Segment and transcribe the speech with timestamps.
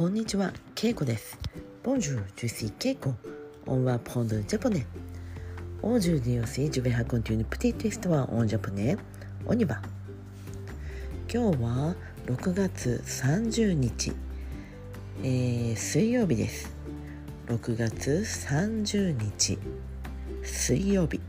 [0.00, 1.36] こんにちは、ケイコです。
[1.84, 3.12] Bonjour, je suis Keiko.
[3.66, 4.86] On va prendre le japonais.
[5.82, 8.96] Aujourd'hui aussi, je vais raconter une petite histoire en japonais.
[9.46, 9.82] On y va.
[11.30, 14.14] 今日は6月30日、
[15.22, 16.72] えー、水曜日です。
[17.48, 19.58] 6月30日、
[20.42, 21.20] 水曜日。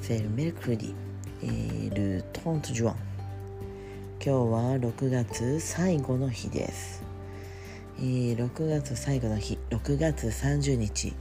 [0.00, 0.94] C'est le mercredi,
[1.42, 2.94] et le 30 juin.
[4.20, 7.04] 今日は6月最後の日です、
[8.00, 11.14] えー6月最後の日6月30日。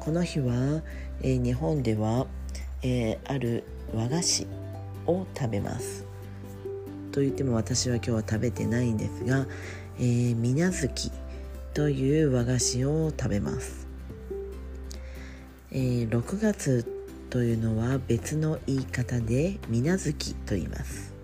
[0.00, 0.82] この日は、
[1.22, 2.26] えー日本では、
[2.82, 3.62] えーある
[3.94, 4.46] 和菓子
[5.06, 6.04] を食べます。
[7.12, 9.46] と言っても私は今日は食べてないんですが、
[10.00, 11.12] えー、みなずき
[11.72, 13.86] という和菓子を食べます、
[15.70, 16.84] えー6月
[17.30, 21.14] というのは別の言い方でみなずきと言います。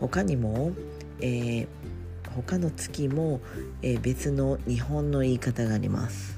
[0.00, 0.72] 他にも、
[1.20, 1.66] えー
[2.36, 3.40] 他の月も、
[3.82, 6.36] え別の日本の言い方があります。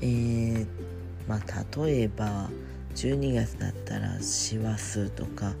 [0.00, 0.66] えー
[1.28, 2.50] まあ例えば
[2.94, 5.54] 12月だったら師走とか、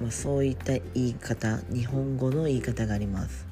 [0.00, 3.46] まあ、そういった言い方日本語の言い方があります。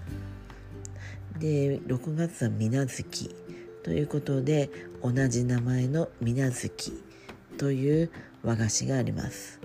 [1.39, 3.35] で6月は水無月
[3.85, 4.71] ということで
[5.03, 7.05] 同じ名前の水無月
[7.57, 8.11] という
[8.43, 9.61] 和菓子があります。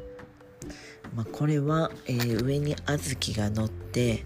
[1.15, 4.25] まあ、これは、えー上に小豆が乗って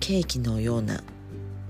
[0.00, 1.02] ケーキのような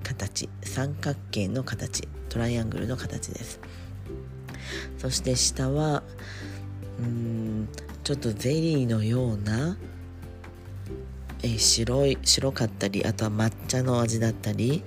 [0.03, 3.61] 形三角形の形トライアングルの形です。
[4.99, 6.03] そして下は
[6.99, 7.69] うん
[8.05, 9.77] ちょっとゼリーのような、
[11.43, 14.85] えー白い白かったりあとは抹茶の味だったり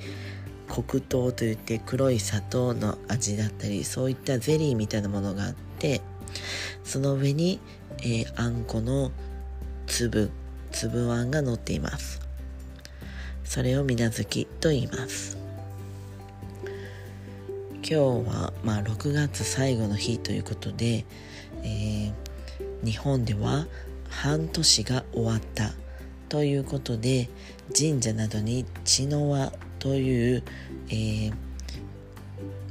[0.67, 6.01] 黒糖といって黒い砂糖の味だったりそういったゼリーみたいなものがあって
[6.83, 7.59] その上に、
[7.99, 9.11] えーあんこの
[9.99, 10.31] 粒
[10.71, 12.21] 粒あんが乗っています。
[13.43, 15.37] それを水無月と言います。
[17.73, 21.05] 今日は、まあ、6月最後の日ということで、
[21.63, 22.13] えー
[22.81, 23.67] 日本では
[24.09, 25.73] 半年が終わった
[26.29, 27.29] ということで
[27.77, 30.43] 神社などに茅の輪という、
[30.87, 31.33] えー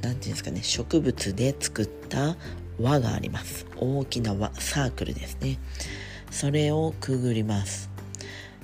[0.01, 2.35] ていうんですかね植物で作った
[2.81, 3.67] 輪があります。
[3.77, 5.59] 大きな輪サークルですね。
[6.31, 7.89] それをくぐります。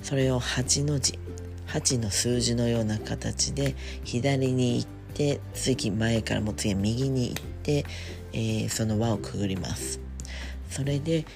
[0.02, 1.18] それを8の字
[1.66, 7.84] 8の数字のような形で左に行って次前からも次右に行って、
[8.32, 10.00] えーその輪をくぐります。
[10.70, 11.26] それで、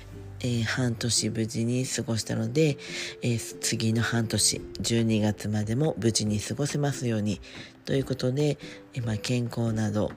[0.40, 2.78] えー半年無事に過ごしたので、
[3.22, 7.40] えー次の半年12月までも無事に過ごせますように。
[7.84, 8.58] ということで、
[8.94, 10.12] えまあ、健康など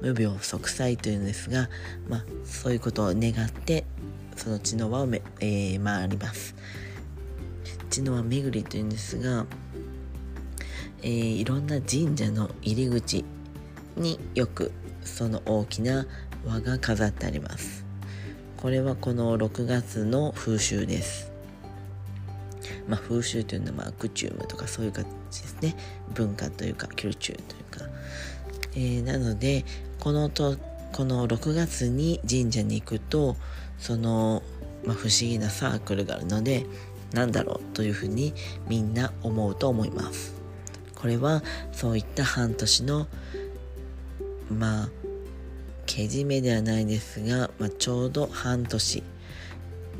[0.00, 1.68] 無病息災というんですが、
[2.08, 3.84] まあ、そういうことを願って
[4.40, 6.54] その血の輪をめ、えー回ります。
[7.90, 9.44] 血の輪巡りというんですが、
[11.02, 13.22] えーいろんな神社の入り口
[13.98, 14.72] によく
[15.04, 16.06] その大きな
[16.46, 17.84] 輪が飾ってあります。
[18.56, 21.30] これはこの6月の風習です。
[22.88, 25.76] まあ風習というのはまあクチュームとかそういう感じですね。
[26.14, 27.94] 文化というかキルチューというか、
[28.74, 29.66] えーなので
[29.98, 30.56] このと
[30.92, 33.36] この6月に神社に行くと
[33.80, 34.42] その、
[34.84, 36.66] まあ、不思議なサークルがあるので
[37.12, 38.34] なんだろうというふうに
[38.68, 40.34] みんな思うと思います。
[40.94, 41.42] これは
[41.72, 43.08] そういった半年の
[44.50, 44.88] まあ
[45.86, 49.02] けじめではないですが、まあ、ちょうど半年、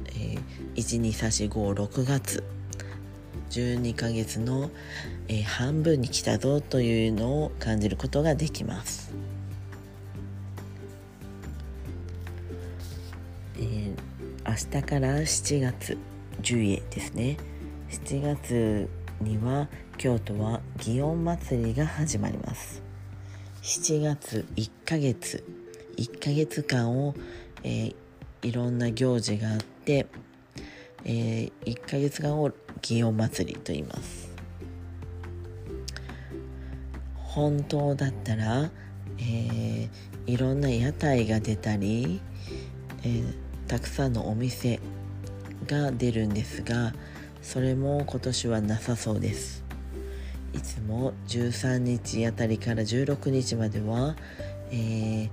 [0.09, 2.45] えー、12345月。
[3.51, 4.71] 12ヶ月の、
[5.29, 9.13] えー半分に来たぞというのを感じることができます、
[14.47, 15.99] 明日から7月
[16.41, 17.37] 10夜ですね。
[17.91, 18.89] 7月
[19.21, 19.69] には
[19.99, 22.83] 京都は祇園祭りが始まります。
[23.63, 25.45] 7月1ヶ月。
[25.99, 27.15] 1ヶ月間を、
[27.63, 27.95] えー
[28.43, 30.07] いろんな行事があって、
[31.05, 32.51] え1ヶ月間を
[32.81, 34.31] 祇園祭りと言います。
[37.15, 38.71] 本当だったら、
[39.19, 39.89] えー
[40.27, 42.23] いろんな屋台が出たり、
[43.03, 44.81] えーたくさんのお店
[45.69, 46.93] が出るんですが
[47.41, 49.63] それも今年はなさそうです。
[50.53, 54.17] いつも13日あたりから16日までは、
[54.73, 55.31] えー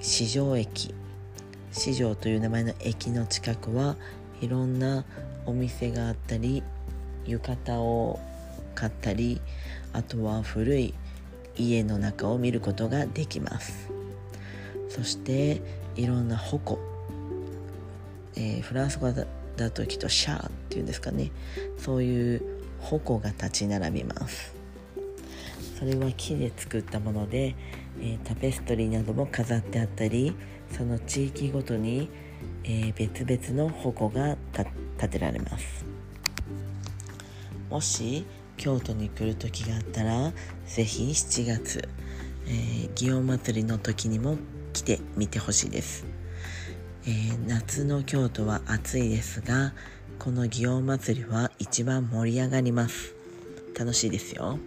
[0.00, 0.94] 市場駅
[1.72, 3.96] 市場という名前の駅の近くは
[4.40, 5.04] いろんな
[5.44, 6.62] お店があったり
[7.26, 8.20] 浴衣を
[8.74, 9.40] 買ったり
[9.92, 10.94] あとは古い
[11.56, 13.90] 家の中を見ることができます。
[14.88, 15.60] そして
[15.96, 16.78] いろんな矛、
[18.38, 21.32] えーフランス語だときっとシャーっていうんですかね。
[21.76, 22.42] そういう
[22.80, 24.54] 矛が立ち並びます。
[25.78, 27.54] それは木で作ったもので、
[28.00, 30.34] えー、タペストリーなども飾ってあったり
[30.76, 32.08] その地域ごとに、
[32.64, 35.84] えー、別々の矛が立てられます。
[37.70, 38.24] もし
[38.56, 40.32] 京都に来る時があったら
[40.66, 41.88] 是非7月、
[42.46, 44.36] え、祇園祭の時にも
[44.72, 46.04] 来てみてほしいです、
[47.06, 49.72] えー、夏の京都は暑いですが
[50.18, 53.14] この祇園祭は一番盛り上がります。
[53.78, 54.58] 楽しいですよ。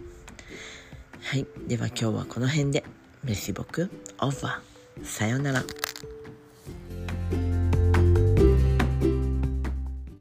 [1.20, 1.46] はい。
[1.68, 2.84] では今日はこの辺で。
[3.22, 3.90] メシボク。
[4.20, 5.04] オーバー。
[5.04, 5.62] さようなら。